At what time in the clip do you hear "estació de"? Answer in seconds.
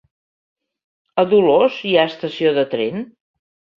2.13-2.65